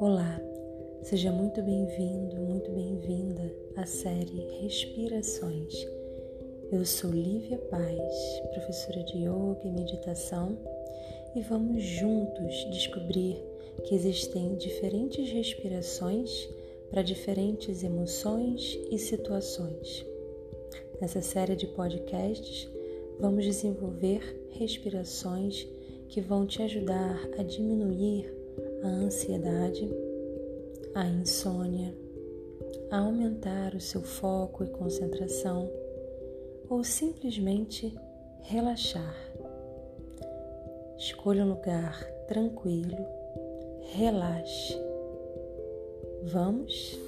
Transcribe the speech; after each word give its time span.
Olá, 0.00 0.40
seja 1.02 1.30
muito 1.30 1.62
bem-vindo, 1.62 2.36
muito 2.36 2.68
bem-vinda 2.72 3.54
à 3.76 3.86
série 3.86 4.60
Respirações. 4.60 5.72
Eu 6.72 6.84
sou 6.84 7.12
Lívia 7.12 7.58
Paz, 7.70 8.42
professora 8.52 9.04
de 9.04 9.18
Yoga 9.18 9.60
e 9.64 9.70
Meditação, 9.70 10.58
e 11.36 11.40
vamos 11.42 11.82
juntos 11.82 12.68
descobrir 12.72 13.40
que 13.84 13.94
existem 13.94 14.56
diferentes 14.56 15.30
respirações 15.30 16.48
para 16.90 17.02
diferentes 17.02 17.84
emoções 17.84 18.76
e 18.90 18.98
situações. 18.98 20.04
Nessa 21.00 21.22
série 21.22 21.54
de 21.54 21.68
podcasts, 21.68 22.68
vamos 23.20 23.44
desenvolver 23.44 24.48
respirações 24.50 25.68
que 26.08 26.20
vão 26.20 26.46
te 26.46 26.62
ajudar 26.62 27.28
a 27.38 27.42
diminuir 27.44 28.43
a 28.84 28.88
ansiedade, 28.88 29.88
a 30.94 31.06
insônia, 31.06 31.94
a 32.90 32.98
aumentar 32.98 33.74
o 33.74 33.80
seu 33.80 34.02
foco 34.02 34.62
e 34.62 34.68
concentração 34.68 35.70
ou 36.68 36.84
simplesmente 36.84 37.96
relaxar. 38.42 39.16
Escolha 40.98 41.44
um 41.44 41.48
lugar 41.48 42.04
tranquilo, 42.28 42.98
relaxe. 43.94 44.78
Vamos? 46.22 47.03